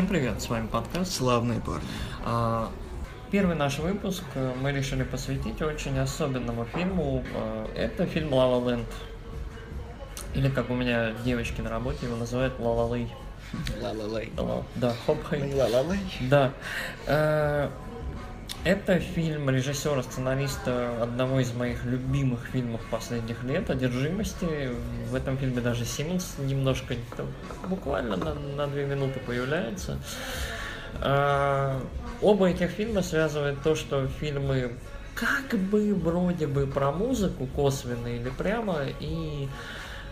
[0.00, 1.12] Всем привет, с вами подкаст.
[1.12, 1.86] Славные парни.
[2.24, 2.70] А,
[3.30, 7.22] Первый наш выпуск э, мы решили посвятить очень особенному фильму.
[7.34, 8.88] А, Это фильм «Ла Ла Ленд».
[10.32, 13.12] Или, как у меня девочки на работе его называют, «Ла Ла Лэй».
[13.82, 14.32] Ла-ла-лей.
[14.38, 15.52] Ла- Да, хоп хэй.
[15.52, 16.00] Ла-ла-лей.
[16.30, 16.52] Да.
[18.62, 24.70] Это фильм режиссера, сценариста одного из моих любимых фильмов последних лет «Одержимости».
[25.08, 26.94] В этом фильме даже Симмонс немножко,
[27.68, 29.98] буквально на, на две минуты появляется.
[31.00, 31.80] Э,
[32.20, 34.72] Оба этих фильма связывает то, что фильмы
[35.14, 39.48] как бы вроде бы про музыку косвенно или прямо и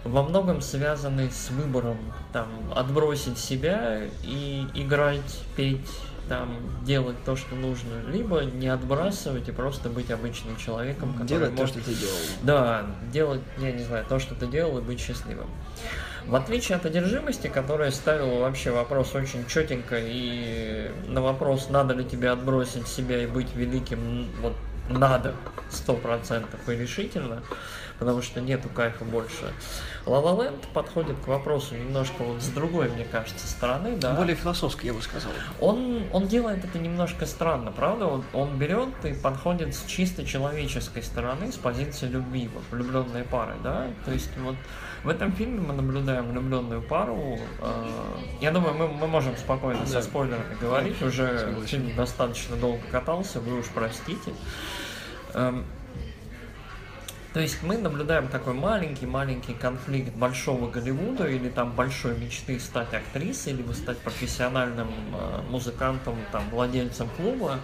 [0.04, 1.98] во многом связаны с выбором
[2.32, 5.90] там отбросить себя и играть, петь,
[6.28, 11.54] там делать то, что нужно, либо не отбрасывать и просто быть обычным человеком, который Делать
[11.56, 12.14] то, может- что ты делал.
[12.42, 15.48] да, делать, я не знаю, то, что ты делал, и быть счастливым.
[16.26, 22.04] В отличие от одержимости, которая ставила вообще вопрос очень четенько, и на вопрос, надо ли
[22.04, 24.52] тебе отбросить себя и быть великим, вот
[24.90, 25.34] надо,
[25.70, 27.42] сто процентов и решительно,
[27.98, 29.52] потому что нету кайфа больше.
[30.06, 34.14] Land подходит к вопросу немножко вот с другой, мне кажется, стороны, да.
[34.14, 35.30] Более философски, я бы сказал.
[35.60, 38.06] Он, он делает это немножко странно, правда?
[38.06, 43.54] Он, он берет и подходит с чисто человеческой стороны, с позиции любви, вот, влюбленной пары,
[43.62, 43.88] да?
[44.04, 44.56] То есть вот
[45.04, 47.38] в этом фильме мы наблюдаем влюбленную пару.
[47.60, 47.84] э,
[48.40, 50.02] я думаю, мы, мы можем спокойно со Да.
[50.02, 54.32] спойлерами говорить, уже фильм достаточно долго катался, вы уж простите.
[55.34, 55.64] Эм,
[57.34, 63.52] то есть мы наблюдаем такой маленький-маленький конфликт большого Голливуда или там большой мечты стать актрисой,
[63.52, 67.60] либо стать профессиональным э, музыкантом, там, владельцем клуба,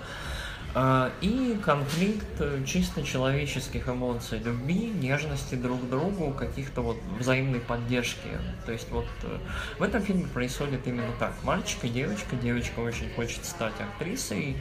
[1.21, 8.29] и конфликт э, чисто человеческих эмоций, любви, нежности друг к другу, каких-то вот взаимной поддержки.
[8.67, 9.39] То есть вот э,
[9.79, 11.33] в этом фильме происходит именно так.
[11.45, 14.57] Мальчик и девочка, девочка очень хочет стать актрисой,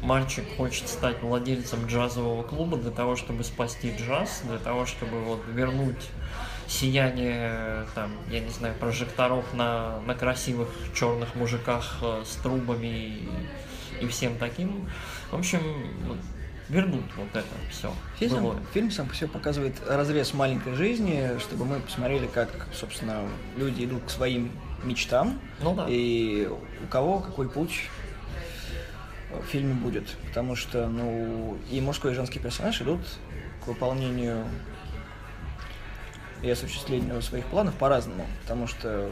[0.00, 5.42] мальчик хочет стать владельцем джазового клуба для того, чтобы спасти джаз, для того, чтобы вот
[5.52, 6.08] вернуть
[6.66, 13.28] сияние, там, я не знаю, прожекторов на, на красивых черных мужиках э, с трубами и,
[14.00, 14.88] и всем таким.
[15.30, 15.60] В общем,
[16.06, 16.18] вот,
[16.68, 17.92] вернуть вот это все.
[18.18, 23.84] Фильм, фильм сам по себе показывает разрез маленькой жизни, чтобы мы посмотрели, как, собственно, люди
[23.84, 24.52] идут к своим
[24.84, 25.86] мечтам Ну да.
[25.88, 27.88] и у кого какой путь
[29.30, 30.08] в фильме будет.
[30.28, 33.00] Потому что, ну, и мужской, и женский персонаж идут
[33.64, 34.44] к выполнению
[36.42, 38.26] и осуществлению своих планов по-разному.
[38.42, 39.10] Потому что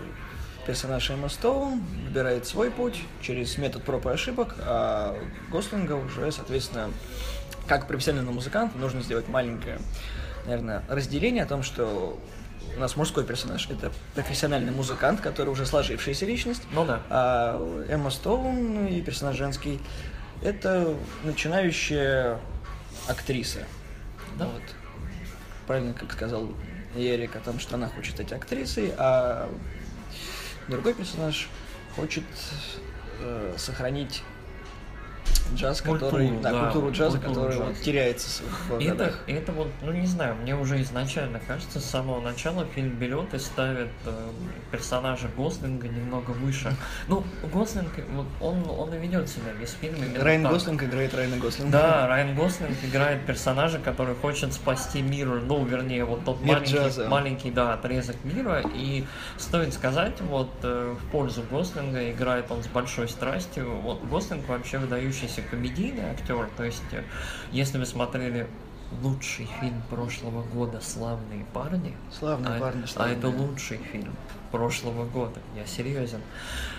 [0.67, 5.17] персонаж Эмма Стоун выбирает свой путь через метод проб и ошибок, а
[5.51, 6.91] Гослинга уже, соответственно,
[7.67, 9.79] как профессиональный музыкант, нужно сделать маленькое,
[10.45, 12.19] наверное, разделение о том, что
[12.77, 17.01] у нас мужской персонаж– это профессиональный музыкант, который уже сложившаяся личность, Ну да.
[17.09, 19.81] а Эмма Стоун и персонаж женский–
[20.43, 20.95] это
[21.25, 22.39] начинающая
[23.09, 23.61] актриса.
[24.37, 24.47] Да.
[24.47, 24.63] Вот.
[25.67, 26.49] Правильно, как сказал
[26.95, 29.49] Ерик о том, что она хочет стать актрисой, а
[30.69, 31.49] другой персонаж
[31.95, 32.25] хочет
[33.21, 34.23] э, сохранить
[35.55, 39.21] джаз, Культуру, который, да, да, культуру джаза, культуру который вот теряется в это, годах.
[39.27, 43.39] это вот, ну не знаю, мне уже изначально кажется, с самого начала фильм берет и
[43.39, 44.31] ставит э,
[44.71, 46.75] персонажа Гослинга немного выше.
[47.09, 50.53] Ну, Гослинг, вот он, он и ведет себя весь фильм именно Райан так.
[50.53, 51.73] Гослинг играет Райана Гослинга.
[51.73, 56.73] Да, Райан Гослинг играет персонажа, который хочет спасти мир, ну, вернее, вот тот Мир маленький,
[56.75, 57.09] джаза.
[57.09, 58.63] маленький, да, отрезок мира.
[58.75, 59.05] И
[59.39, 63.71] стоит сказать, вот э, в пользу Гослинга играет он с большой страстью.
[63.83, 66.49] Вот Гослинг вообще выдающийся комедийный актер.
[66.57, 67.03] То есть, э,
[67.53, 68.47] если вы смотрели
[69.03, 74.15] лучший фильм прошлого года «Славные парни», Славные а, парни, а это лучший фильм
[74.57, 76.23] прошлого года, я серьезен.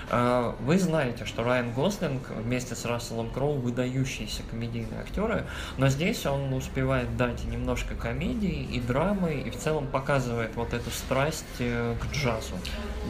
[0.09, 5.45] А, Вы знаете, что Райан Гослинг вместе с Расселом Кроу выдающиеся комедийные актеры,
[5.77, 10.90] но здесь он успевает дать немножко комедии и драмы, и в целом показывает вот эту
[10.90, 12.55] страсть э, к джазу.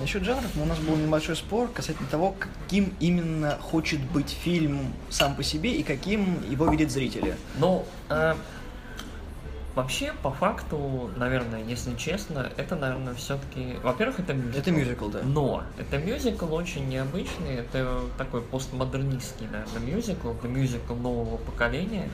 [0.02, 5.36] Насчет жанров у нас был небольшой спор касательно того, каким именно хочет быть фильм сам
[5.36, 7.38] по себе и каким его видят зрители.
[7.58, 8.36] Ну, э,
[9.78, 13.78] вообще, по факту, наверное, если честно, это, наверное, все-таки...
[13.84, 14.58] Во-первых, это мюзикл.
[14.58, 15.20] Это мюзикл, да.
[15.24, 22.10] Но это мюзикл очень необычный, это такой постмодернистский, наверное, мюзикл, это мюзикл нового поколения.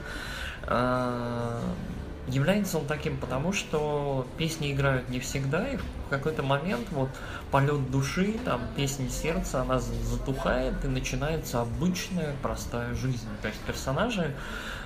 [2.28, 7.10] Является он таким, потому что песни играют не всегда, и в какой-то момент вот
[7.52, 13.28] полет души, там песни сердца, она затухает, и начинается обычная простая жизнь.
[13.42, 14.34] То есть персонажи,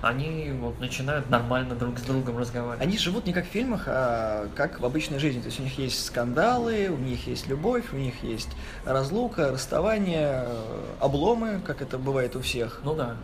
[0.02, 2.82] они вот начинают нормально друг с другом разговаривать.
[2.82, 5.42] Они живут не как в фильмах, а как в обычной жизни.
[5.42, 8.50] То есть у них есть скандалы, у них есть любовь, у них есть
[8.84, 12.82] разлука, расставание, э, обломы, как это бывает у всех.
[12.84, 13.16] Ну да.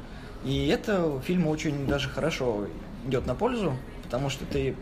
[0.44, 2.68] И это фильму очень даже хорошо
[3.08, 4.76] идет на пользу, потому что ты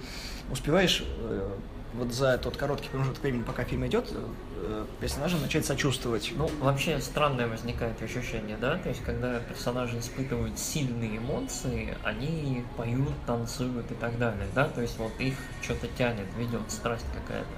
[0.52, 1.50] успеваешь э,
[1.94, 6.32] вот за тот короткий промежуток времени, пока фильм идет, э, персонажам начать сочувствовать.
[6.36, 8.78] Ну, вообще странное возникает ощущение, да?
[8.78, 14.68] То есть, когда персонажи испытывают сильные эмоции, они поют, танцуют и так далее, да?
[14.70, 17.50] То есть, вот их что-то тянет, ведет страсть какая-то.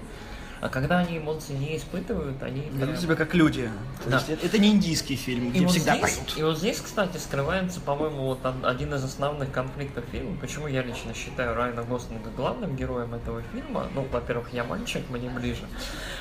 [0.63, 2.61] А когда они эмоции не испытывают, они...
[2.71, 3.69] Ведут себя как люди.
[4.01, 4.15] То Да.
[4.15, 6.37] есть это, не индийский фильм, где И вот, всегда здесь, поют.
[6.37, 10.37] и вот здесь, кстати, скрывается, по-моему, вот од- один из основных конфликтов фильма.
[10.39, 13.89] Почему я лично считаю Райана Гослинга главным героем этого фильма?
[13.93, 15.65] Ну, во-первых, я мальчик, мне ближе.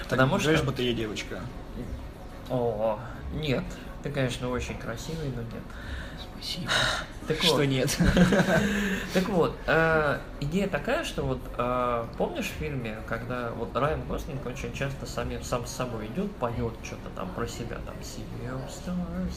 [0.08, 0.48] Потому что...
[0.48, 1.38] Говоришь, будто я девочка.
[2.50, 2.98] О,
[3.34, 3.62] нет.
[4.02, 5.62] Ты, конечно, очень красивый, но нет.
[6.34, 6.68] Спасибо.
[7.28, 7.96] Так Что вот, нет.
[9.14, 14.44] так вот э, идея такая, что вот э, помнишь в фильме, когда вот Райан Гослинг
[14.44, 19.34] очень часто сам с собой идет, поет что-то там про себя, там stars.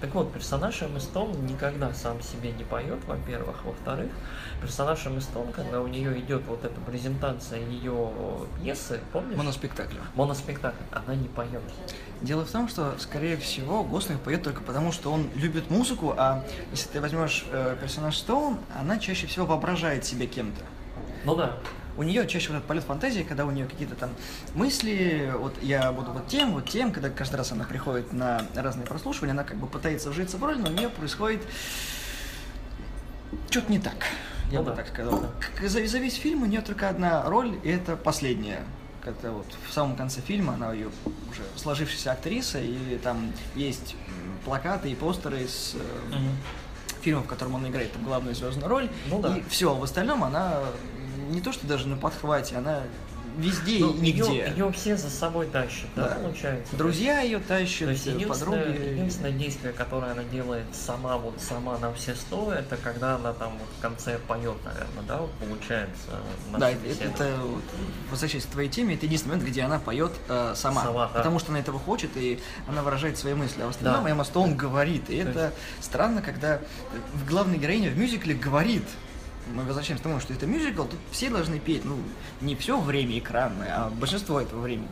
[0.00, 3.64] Так вот, персонаж Эммы Стоун никогда сам себе не поет, во-первых.
[3.64, 4.12] Во-вторых,
[4.60, 8.10] персонаж Эммы Стоун, когда у нее идет вот эта презентация ее
[8.60, 9.36] пьесы, помнишь?
[9.36, 9.96] Моноспектакль.
[10.14, 11.62] Моноспектакль, она не поет.
[12.20, 16.44] Дело в том, что, скорее всего, Гослинг поет только потому, что он любит музыку, а
[16.72, 20.62] если ты возьмешь э, персонаж Стоун, она чаще всего воображает себя кем-то.
[21.24, 21.56] Ну да.
[21.96, 24.10] У нее чаще вот этот полет фантазии, когда у нее какие-то там
[24.54, 28.86] мысли, вот я буду вот тем, вот тем, когда каждый раз она приходит на разные
[28.86, 31.42] прослушивания, она как бы пытается вжиться в роль, но у нее происходит
[33.50, 33.94] что-то не так.
[34.52, 34.76] Я Ну бы да.
[34.76, 35.24] так сказал.
[35.60, 38.60] К- За, за весь фильм у нее только одна роль, и это последняя.
[39.04, 40.88] Это вот в самом конце фильма она ее
[41.30, 43.96] уже сложившаяся актриса, и там есть
[44.44, 45.78] плакаты и постеры с э.
[47.08, 48.88] Фильма, в котором он играет там главную звездную роль.
[49.08, 49.36] Ну да.
[49.36, 50.60] И все, в остальном она
[51.30, 52.82] не то что даже на подхвате, она
[53.38, 54.48] везде Ну, и нигде.
[54.50, 56.14] Ее, все за собой тащат, да, Да.
[56.16, 56.76] получается?
[56.76, 58.88] Друзья ее То тащат, есть единственное, подруги.
[58.92, 63.52] единственное действие, которое она делает сама, вот сама на все сто, это когда она там
[63.58, 66.10] вот в конце поет, наверное, да, вот получается.
[66.56, 67.62] Да, это, это вот,
[68.10, 71.18] возвращаясь к твоей теме, это единственный момент, где она поет э, сама, Сама, да.
[71.18, 73.62] потому что она этого хочет и она выражает свои мысли.
[73.62, 74.10] А в остальном Да.
[74.10, 76.60] Эмма Стоун говорит, и То это странно, когда
[77.28, 78.84] главная героиня в мюзикле говорит.
[79.54, 81.96] Мы возвращаемся к тому, что это мюзикл, тут все должны петь, ну,
[82.40, 84.88] не все время экранное, а большинство этого времени.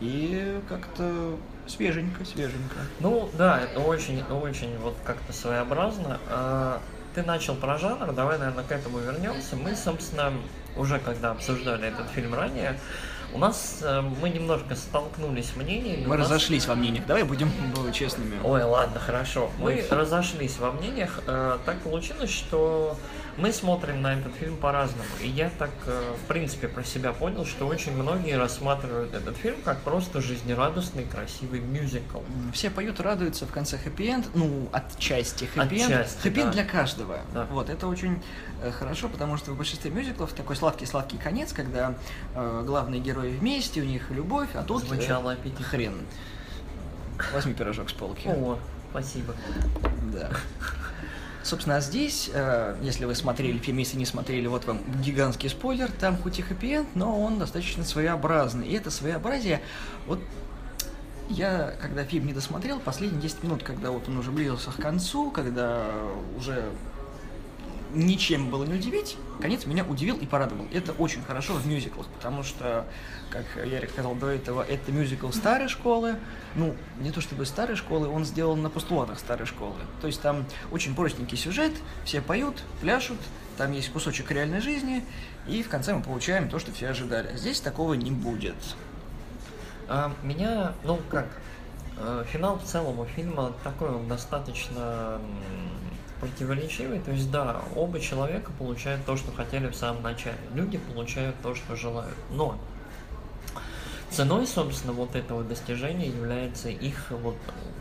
[0.00, 1.36] И как-то
[1.66, 2.76] свеженько, свеженько.
[3.00, 6.18] Ну, да, это очень, очень вот как-то своеобразно.
[6.28, 6.80] А,
[7.14, 9.56] Ты начал про жанр, давай, наверное, к этому вернемся.
[9.56, 10.32] Мы, собственно,
[10.76, 12.78] уже когда обсуждали этот фильм ранее,
[13.32, 16.04] у нас э, мы немножко столкнулись мнениями.
[16.06, 17.06] Мы нас- разошлись во мнениях.
[17.06, 17.50] Давай будем
[17.88, 18.36] э, честными.
[18.44, 19.50] Ой, ладно, хорошо.
[19.58, 21.20] Мы разошлись во мнениях.
[21.26, 22.96] Э, Так получилось, что
[23.36, 25.08] мы смотрим на этот фильм по-разному.
[25.22, 29.56] И я так, э, в принципе, про себя понял, что очень многие рассматривают этот фильм
[29.64, 32.20] как просто жизнерадостный, красивый мюзикл.
[32.52, 35.90] Все поют, радуются в конце хэппи-энд, ну, отчасти хэппи-энд.
[35.92, 36.52] Отчасти, Хэппи-энд да.
[36.52, 37.18] для каждого.
[37.34, 37.46] Да.
[37.50, 38.22] Вот, это очень
[38.62, 41.94] э, хорошо, потому что в большинстве мюзиклов такой сладкий-сладкий конец, когда
[42.34, 44.84] э, главные герои вместе, у них любовь, а тут...
[44.84, 45.64] э, Звучало аппетитно.
[45.66, 45.94] Хрен.
[47.32, 48.28] Возьми пирожок с полки.
[48.28, 48.58] О,
[48.90, 49.34] спасибо.
[50.12, 50.30] Да.
[51.46, 55.88] Собственно, а здесь, э, если вы смотрели фильм, если не смотрели, вот вам гигантский спойлер,
[55.92, 58.66] там хоть и хэппи-энд, но он достаточно своеобразный.
[58.66, 59.62] И это своеобразие,
[60.08, 60.18] вот
[61.28, 65.30] я, когда фильм не досмотрел, последние 10 минут, когда вот он уже близился к концу,
[65.30, 65.86] когда
[66.36, 66.64] уже
[67.94, 70.66] ничем было не удивить, конец меня удивил и порадовал.
[70.72, 72.86] Это очень хорошо в мюзиклах, потому что,
[73.30, 76.16] как Ярик сказал до этого, это мюзикл старой школы.
[76.54, 79.76] Ну, не то чтобы старой школы, он сделан на постулатах старой школы.
[80.00, 81.72] То есть там очень простенький сюжет,
[82.04, 83.18] все поют, пляшут,
[83.56, 85.04] там есть кусочек реальной жизни,
[85.46, 87.36] и в конце мы получаем то, что все ожидали.
[87.36, 88.56] Здесь такого не будет.
[89.88, 91.28] А, меня, ну как,
[91.98, 95.20] э, финал в целом у фильма такой он достаточно
[96.20, 97.00] противоречивый.
[97.00, 100.38] То есть, да, оба человека получают то, что хотели в самом начале.
[100.54, 102.16] Люди получают то, что желают.
[102.30, 102.58] Но
[104.10, 107.36] ценой, собственно, вот этого достижения является их вот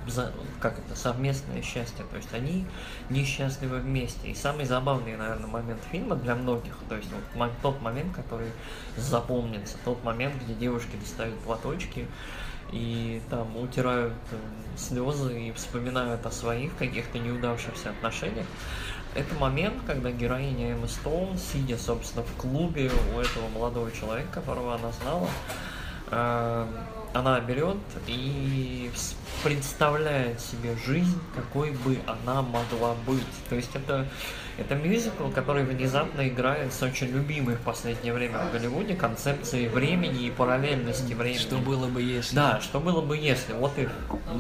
[0.08, 2.06] за- как это совместное счастье.
[2.10, 2.66] То есть они
[3.10, 4.30] несчастливы вместе.
[4.30, 8.50] И самый забавный, наверное, момент фильма для многих, то есть вот тот момент, который
[8.98, 12.08] запомнится, тот момент, где девушки достают платочки
[12.72, 14.38] и там утирают э,
[14.78, 18.46] слезы и вспоминают о своих каких-то неудавшихся отношениях.
[19.14, 24.76] это момент, когда героиня Эмма Стоун, сидя, собственно, в клубе у этого молодого человека, которого
[24.76, 25.30] она знала,
[26.12, 26.68] э,
[27.14, 28.92] она берет и
[29.44, 33.24] представляет себе жизнь, какой бы она могла быть.
[33.50, 34.08] То есть это
[34.58, 40.28] это мюзикл, который внезапно играет с очень любимой в последнее время в Голливуде концепцией времени
[40.28, 41.40] и параллельности времени.
[41.40, 42.36] Что было бы если?
[42.36, 43.52] Да, что было бы если.
[43.54, 43.90] Вот и...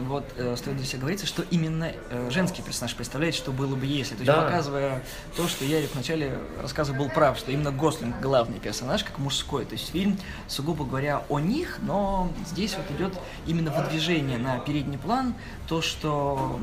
[0.05, 4.15] Вот э, стоит здесь говорится, что именно э, женский персонаж представляет, что было бы если.
[4.15, 4.43] То есть Да.
[4.43, 5.03] показывая
[5.35, 9.65] то, что Ярик вначале рассказа был прав, что именно Гослинг главный персонаж, как мужской.
[9.65, 13.13] То есть фильм, сугубо говоря, о них, но здесь вот идет
[13.47, 15.33] именно выдвижение на передний план,
[15.67, 16.59] то, что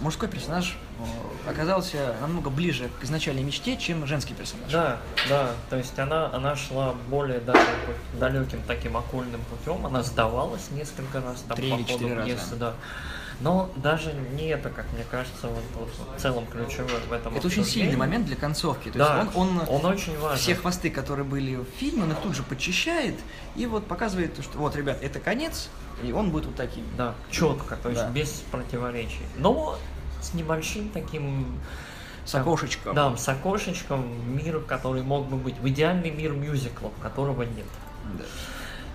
[0.00, 4.70] мужской персонаж э, оказался намного ближе к изначальной мечте, чем женский персонаж.
[4.70, 10.70] Да, да, то есть она, она шла более далеким, далеким таким окольным путем, она сдавалась
[10.70, 12.56] несколько раз там Три или четыре раза.
[12.56, 12.74] да.
[13.40, 17.64] Но даже не это, как мне кажется, вот, в целом ключевое в этом Это очень
[17.64, 18.90] сильный момент для концовки.
[18.90, 20.38] То Да, есть он, он, он очень важен.
[20.38, 23.16] все хвосты, которые были в фильме, он их тут же подчищает
[23.56, 25.68] и вот показывает, что вот, ребят, это конец,
[26.02, 26.84] и он будет вот таким.
[26.96, 28.10] Да, четко, то есть Да.
[28.10, 29.22] без противоречий.
[29.36, 29.78] Но
[30.22, 31.60] с небольшим таким
[32.24, 32.94] С окошечком.
[32.94, 37.66] Да, с окошечком мир, который мог бы быть в идеальный мир мюзиклов, которого нет.
[38.16, 38.24] Да.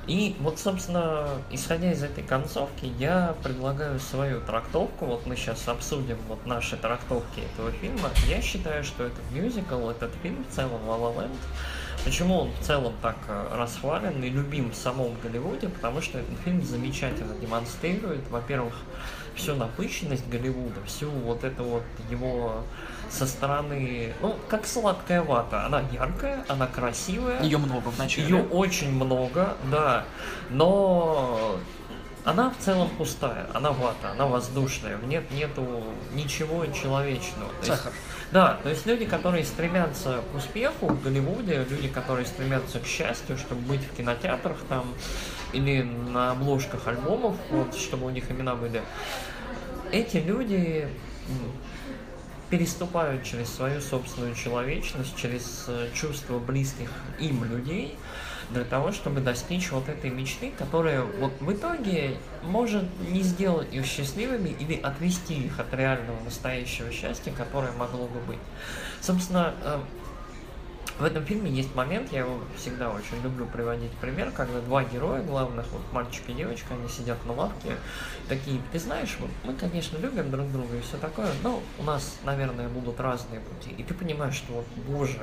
[0.08, 5.06] И вот, собственно, исходя из этой концовки, я предлагаю свою трактовку.
[5.06, 8.10] Вот мы сейчас обсудим вот наши трактовки этого фильма.
[8.28, 11.30] Я считаю, что этот мюзикл, этот фильм в целом La La
[12.06, 15.68] Почему он в целом так э, расхвален и любим в самом Голливуде?
[15.68, 18.74] Потому что этот фильм замечательно демонстрирует, во-первых,
[19.40, 22.64] всю напыщенность Голливуда, всю вот эту вот его
[23.10, 25.66] со стороны, ну, как сладкая вата.
[25.66, 27.42] Она яркая, она красивая.
[27.42, 28.28] Ее много в начале.
[28.28, 30.06] Ее очень много, да,
[30.50, 31.58] но
[32.26, 37.50] она в целом пустая, она вата, она воздушная, в нет нету ничего человечного.
[37.62, 37.94] Есть- Сахар.
[38.32, 43.38] Да, то есть люди, которые стремятся к успеху в Голливуде, люди, которые стремятся к счастью,
[43.38, 44.94] чтобы быть в кинотеатрах там
[45.52, 48.84] или на обложках альбомов, вот, чтобы у них имена были,
[49.92, 50.88] эти люди
[52.50, 57.96] переступают через свою собственную человечность, через э, чувства близких им людей,
[58.50, 63.86] для того, чтобы достичь вот этой мечты, которая вот в итоге может не сделать их
[63.86, 68.40] счастливыми или отвести их от реального настоящего счастья, которое могло бы быть.
[69.02, 69.80] Собственно, э,
[71.00, 75.22] в этом фильме есть момент, я его всегда очень люблю приводить пример, когда два героя
[75.22, 77.76] главных, вот мальчик и девочка, они сидят на лавке,
[78.28, 82.18] такие, ты знаешь, вот мы, конечно, любим друг друга и все такое, но у нас,
[82.26, 83.74] наверное, будут разные пути.
[83.78, 85.20] И ты понимаешь, что вот, боже,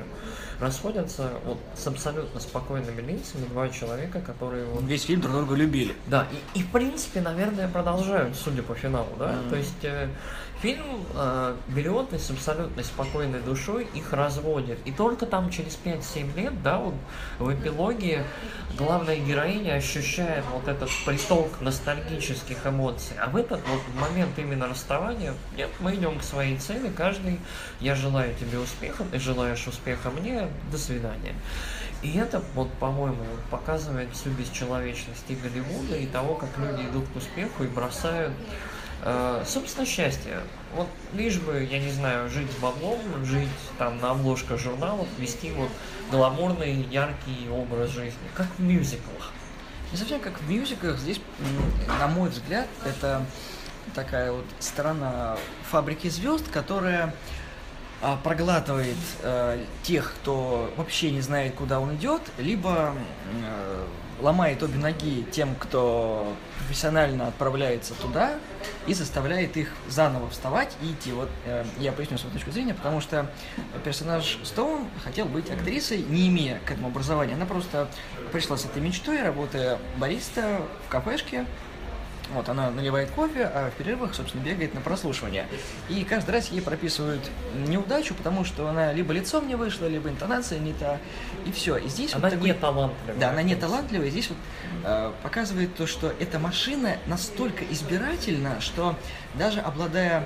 [0.59, 5.95] расходятся вот с абсолютно спокойными лицами два человека, которые вот Весь фильм друг друга любили.
[6.07, 9.33] да, и, и в принципе, наверное, продолжают, судя по финалу, да.
[9.33, 9.49] Мгм.
[9.49, 10.09] То есть э,
[10.61, 11.55] фильм э,
[12.11, 14.79] и с абсолютно спокойной душой их разводит.
[14.85, 16.95] И только там через 5-7 лет, да, вот
[17.39, 18.23] в эпилоге
[18.77, 23.15] главная героиня ощущает вот этот приток ностальгических эмоций.
[23.19, 27.39] А в этот вот момент именно расставания, нет, мы идем к своей цели, каждый,
[27.79, 31.35] я желаю тебе успеха, ты желаешь успеха мне, до свидания.
[32.03, 37.15] И это, вот, по-моему, показывает всю бесчеловечность и Голливуда, и того, как люди идут к
[37.15, 38.33] успеху и бросают,
[39.45, 40.39] собственно, счастье.
[40.75, 45.51] Вот лишь бы, я не знаю, жить с баблом, жить там на обложках журналов, вести
[45.51, 45.69] вот
[46.11, 49.31] гламурный, яркий образ жизни, как в мюзиклах.
[49.91, 51.21] Не совсем как в мюзиклах, здесь,
[51.99, 53.25] на мой взгляд, это
[53.95, 55.37] такая вот сторона
[55.69, 57.13] фабрики звезд, которая
[58.01, 62.93] а, проглатывает э, тех, кто вообще не знает, куда он идет, либо
[63.43, 63.85] э,
[64.19, 68.35] ломает обе ноги тем, кто профессионально отправляется туда
[68.87, 71.11] и заставляет их заново вставать и идти.
[71.11, 73.29] Вот э, я поясню свою точку зрения, потому что
[73.83, 77.35] персонаж Стоун хотел быть актрисой, не имея к этому образования.
[77.35, 77.87] Она просто
[78.31, 81.45] пришла с этой мечтой, работая бариста в кафешке,
[82.33, 85.45] вот, она наливает кофе, а в перерывах, собственно, бегает на прослушивание.
[85.89, 87.21] И каждый раз ей прописывают
[87.67, 90.97] неудачу, потому что она либо лицом не вышла, либо интонация не та,
[91.45, 91.77] и все.
[91.77, 93.19] И здесь вот Она такой- не талантливая.
[93.19, 94.09] да, она не талантливая.
[94.09, 94.37] Здесь вот
[94.83, 98.95] э, показывает то, что эта машина настолько избирательна, что
[99.35, 100.25] даже обладая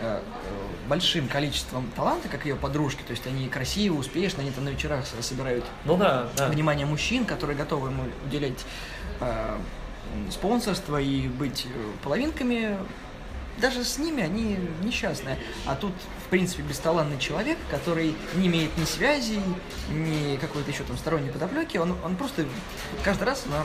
[0.00, 0.20] э, э,
[0.88, 5.04] большим количеством таланта, как ее подружки, то есть они красивые, успешные, они там на вечерах
[5.20, 6.48] собирают Ну да, да.
[6.48, 8.64] внимание мужчин, которые готовы ему уделять
[9.20, 9.56] э,
[10.30, 12.76] спонсорство и быть э, половинками,
[13.60, 15.38] даже с ними они несчастные.
[15.66, 15.92] А тут,
[16.24, 19.40] в принципе, бесталанный человек, который не имеет ни связей,
[19.90, 22.46] ни какой-то еще там сторонней подоплеки, он, он просто
[23.04, 23.64] каждый раз она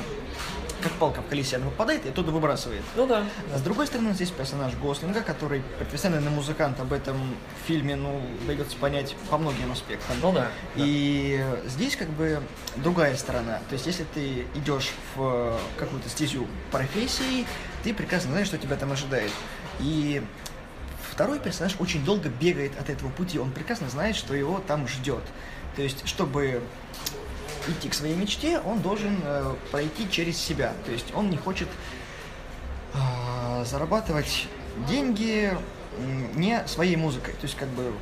[0.84, 2.82] как палка в колесе, она выпадает и оттуда выбрасывает.
[2.96, 3.26] Ну да.
[3.54, 7.18] А с другой стороны, здесь персонаж Гослинга, который профессиональный музыкант, об этом
[7.64, 10.18] в фильме, ну, дается понять по многим аспектам.
[10.22, 10.50] Ну да.
[10.76, 12.42] И здесь как бы
[12.76, 13.60] другая сторона.
[13.70, 17.48] То есть, если ты идешь в какую-то стезю профессии,
[17.84, 19.32] ты прекрасно знаешь, что тебя там ожидает.
[19.80, 20.22] И
[21.12, 25.24] второй персонаж очень долго бегает от этого пути, он прекрасно знает, что его там ждет.
[25.76, 26.62] То есть, чтобы
[27.68, 30.74] идти к своей мечте, он должен э, пройти через себя.
[30.86, 31.68] То есть он не хочет
[32.94, 34.48] э, зарабатывать
[34.88, 35.52] деньги
[36.36, 37.34] не своей музыкой.
[37.34, 37.94] То есть как бы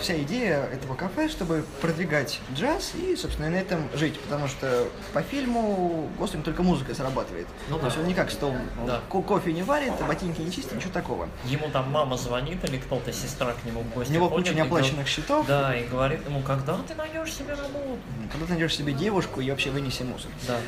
[0.00, 5.22] вся идея этого кафе, чтобы продвигать джаз и, собственно, на этом жить, потому что по
[5.22, 7.46] фильму Гослинг только музыкой зарабатывает.
[7.68, 7.86] Ну То да.
[7.88, 8.50] есть он не как стол,
[8.80, 9.00] он Да.
[9.10, 11.28] ко- кофе не варит, ботинки не чистит, ничего такого.
[11.44, 14.52] Ему там мама звонит или кто-то, сестра к нему в У гости него ходит куча
[14.52, 17.98] и неоплаченных счетов, Да, и говорит ему, когда ты найдешь себе работу?
[18.30, 20.30] когда ты найдешь себе девушку и вообще вынеси мусор.
[20.46, 20.58] Да.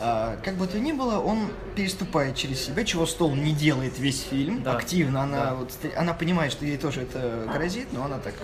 [0.00, 4.22] А, как бы то ни было, он переступает через себя, чего Стол не делает весь
[4.22, 4.62] фильм.
[4.62, 4.76] Да.
[4.76, 5.54] Активно она Да.
[5.54, 8.34] вот она понимает, что ей тоже это грозит, но она так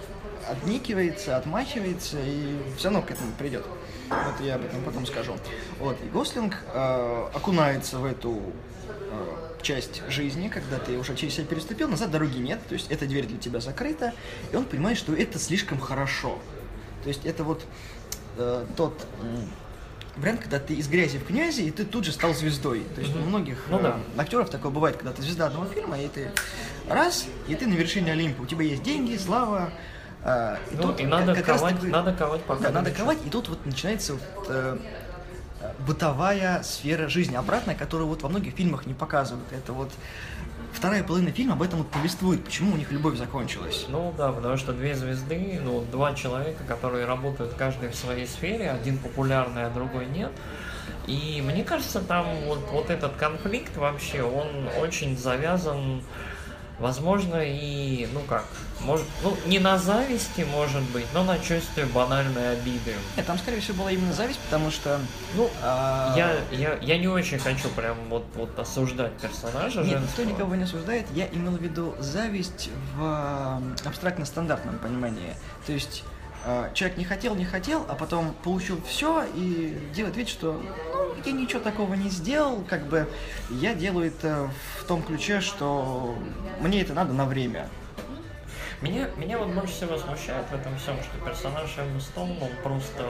[0.49, 3.65] отникивается, отмахивается и все равно к этому придет.
[4.09, 5.37] Вот я об этом потом скажу.
[5.79, 8.41] Вот, и Гослинг э, окунается в эту
[8.89, 13.07] э, часть жизни, когда ты уже через себя переступил, назад дороги нет, то есть эта
[13.07, 14.13] дверь для тебя закрыта,
[14.53, 16.39] и он понимает, что это слишком хорошо.
[17.03, 17.65] То есть это вот
[18.37, 19.51] э, тот м,
[20.17, 22.85] вариант, когда ты из грязи в князи, и ты тут же стал звездой.
[22.95, 24.01] То есть у многих Ну э, да.
[24.19, 26.31] актеров такое бывает, когда ты звезда одного фильма, и ты
[26.89, 28.43] раз, и ты на вершине Олимпа.
[28.43, 29.71] У тебя есть деньги, слава.
[30.25, 32.91] Э, и Ну, тут и надо как- как ковать, таки- надо ковать пока да, надо
[32.91, 34.77] ковать, и тут вот начинается вот, э,
[35.87, 39.47] бытовая сфера жизни, обратная, которую вот во многих фильмах не показывают.
[39.53, 39.91] Это вот
[40.73, 43.87] вторая половина фильма об этом вот повествует, почему у них любовь закончилась.
[43.89, 48.71] Ну да, потому что две звезды, ну, два человека, которые работают каждый в своей сфере,
[48.71, 50.33] один популярный, а другой нет.
[51.07, 56.03] И мне кажется, там вот, вот этот конфликт вообще, он очень завязан,
[56.79, 58.45] возможно, и, ну как,
[58.81, 62.95] может, ну, не на зависти, может быть, но на чувстве банальной обиды.
[63.17, 64.99] Нет, там, скорее всего, была именно зависть, потому что...
[65.35, 70.25] Ну, а, я, я, я не очень хочу прям вот, вот осуждать персонажа Нет, женского.
[70.25, 71.07] никто никого не осуждает.
[71.13, 75.35] Я имел в виду зависть в абстрактно-стандартном понимании.
[75.67, 76.05] То есть
[76.75, 80.61] человек не хотел, не хотел, а потом получил все и делает вид, что
[80.93, 83.09] ну, я ничего такого не сделал, как бы
[83.51, 86.15] я делаю это в том ключе, что
[86.61, 87.69] мне это надо на время.
[88.83, 93.03] Меня, меня вот больше всего смущает в этом всем, что персонаж Эммы Стоун, он просто...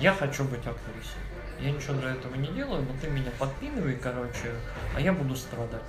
[0.00, 1.20] Я хочу быть актрисой.
[1.60, 4.52] Я ничего для этого не делаю, но ты меня подпинывай, короче,
[4.94, 5.82] а я буду страдать.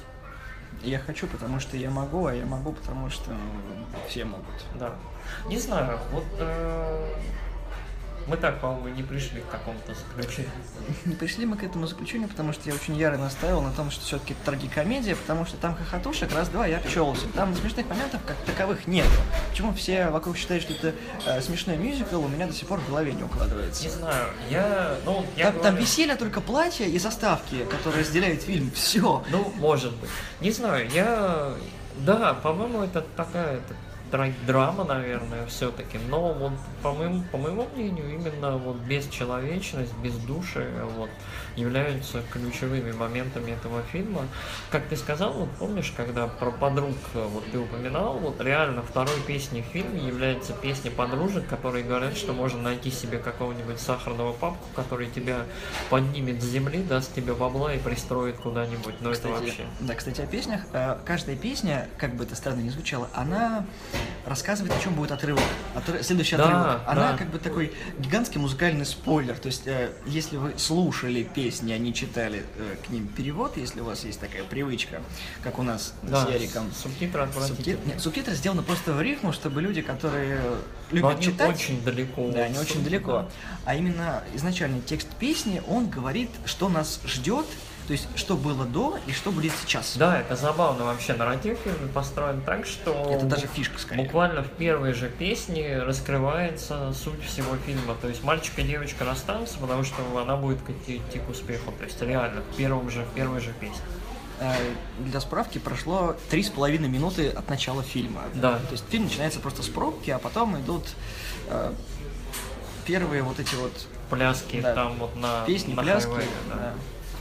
[0.84, 3.32] Я хочу, потому что я могу, а я могу, потому что
[4.08, 4.46] все могут.
[4.76, 4.94] Да.
[5.48, 7.13] Не знаю, вот э,
[8.28, 10.52] мы так, по-моему, не пришли к какому-то заключению.
[11.06, 14.04] Не пришли мы к этому заключению, потому что я очень яро настаивал на том, что
[14.04, 17.28] все-таки это трагикомедия, потому что там хохотушек раз-два я обчелся.
[17.36, 19.08] Там смешных моментов как таковых нет.
[19.50, 20.94] Почему все вокруг считают, что это
[21.26, 23.84] э, смешной мюзикл, у меня до сих пор в голове не укладывается.
[23.84, 24.96] Не знаю, я...
[25.06, 28.72] Ну, я Там, там говорю- веселье только платье и заставки, которые разделяют фильм.
[28.72, 29.24] Все.
[29.30, 30.10] Ну, может быть.
[30.42, 31.54] Не знаю, я...
[32.00, 33.74] Да, по-моему, это такая это
[34.46, 35.98] драма, наверное, все-таки.
[36.10, 41.10] Но вот по моему, по моему мнению, именно вот бесчеловечность, бездушие вот,
[41.56, 44.22] являются ключевыми моментами этого фильма.
[44.72, 49.62] Как ты сказал, вот помнишь, когда про подруг вот ты упоминал, вот реально второй песней
[49.62, 55.08] в фильме является песня подружек, которые говорят, что можно найти себе какого-нибудь сахарного папку, который
[55.08, 55.39] тебя
[55.89, 58.96] поднимет с земли, даст тебе бабла и пристроит куда-нибудь.
[59.02, 59.65] Это Кстати, вообще.
[59.80, 60.62] да, кстати, о песнях.
[60.74, 63.65] Э, Каждая песня, как бы это странно ни звучало, она
[64.26, 65.42] рассказывает, о чем будет отрывок.
[65.76, 66.82] Отры- Следующий Да, отрывок.
[66.88, 67.18] Она да.
[67.18, 69.38] как бы такой гигантский музыкальный спойлер.
[69.38, 73.80] То есть, э, если вы слушали песни, а не читали э, к ним перевод, если
[73.80, 75.02] у вас есть такая привычка,
[75.44, 76.72] как у нас Да, с Яриком.
[76.74, 77.28] субтитры.
[77.48, 80.58] Субтит- нет, субтитры сделаны просто в рифму, чтобы люди, которые Но
[80.98, 82.30] любят они читать, очень далеко.
[82.32, 83.12] да, они от очень далеко.
[83.14, 83.28] да.
[83.66, 87.46] А именно изначальный текст песни, он говорит, что нас ждет,
[87.88, 89.95] то есть что было до и что будет сейчас.
[89.95, 91.13] Да, это забавно вообще.
[91.13, 94.04] Нарратив фильма построен так, что Это даже фишка скорее.
[94.04, 97.95] буквально в первой же песне раскрывается суть всего фильма.
[98.02, 101.71] То есть мальчик и девочка расстанутся, потому что она будет идти, к успеху.
[101.78, 103.78] То есть реально в первом же, в первой же песне.
[104.41, 104.54] Э,
[105.00, 108.21] Для справки прошло три с половиной минуты от начала фильма.
[108.34, 108.56] Да.
[108.60, 110.84] То есть фильм начинается просто с пробки, а потом идут
[111.50, 111.71] э,
[112.86, 113.71] первые вот эти вот
[114.10, 114.73] Пляски Да.
[114.73, 116.10] там вот на песни, на пляски.
[116.10, 116.56] хайвее, да.
[116.56, 116.73] да.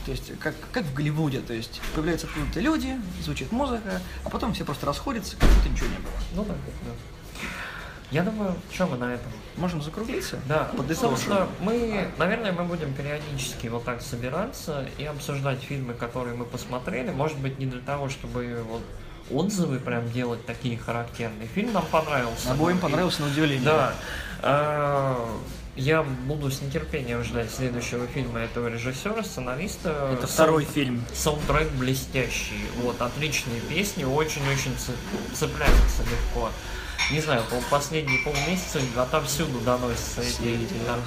[0.07, 4.53] То есть как, как в Голливуде, то есть появляются откуда-то люди, звучит музыка, а потом
[4.53, 6.13] все просто расходятся, как будто ничего не было.
[6.33, 7.41] Ну да, да.
[8.09, 9.29] Я думаю, что мы на этом?
[9.57, 10.39] Можем закруглиться?
[10.47, 11.09] Да, Подытожим.
[11.17, 17.11] собственно, мы, наверное, мы будем периодически вот так собираться и обсуждать фильмы, которые мы посмотрели.
[17.11, 18.83] Может быть, не для того, чтобы вот
[19.29, 21.49] отзывы прям делать такие характерные.
[21.49, 22.49] Фильм нам понравился.
[22.53, 23.65] Обоим И- понравился на удивление.
[23.65, 23.93] Да.
[25.77, 30.11] А, Я буду с нетерпением ждать следующего фильма этого режиссера, сценариста.
[30.13, 31.03] Это второй фильм.
[31.13, 32.65] Саундтрек блестящий.
[32.81, 34.75] Вот, отличные песни, очень-очень
[35.33, 36.49] цепляются легко.
[37.11, 40.57] Не знаю, по последние полмесяца отовсюду доносятся эти...
[40.85, 40.97] Да.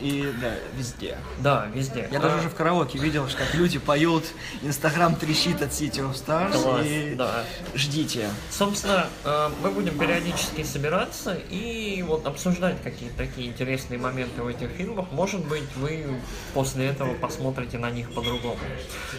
[0.00, 1.18] И да, везде.
[1.38, 2.08] Да, везде.
[2.10, 4.24] Я А, даже уже в караоке видел, что как люди поют,
[4.62, 6.62] Инстаграм трещит от City of Stars.
[6.62, 7.44] Класс, и да.
[7.74, 8.28] ждите.
[8.50, 14.70] Собственно, э, мы будем периодически собираться и вот обсуждать какие-то такие интересные моменты в этих
[14.70, 15.06] фильмах.
[15.12, 16.06] Может быть, вы
[16.52, 18.58] после этого посмотрите на них по-другому.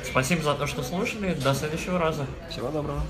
[0.04, 1.34] Спасибо за то, что слушали.
[1.36, 2.26] До следующего раза.
[2.50, 3.04] Всего доброго.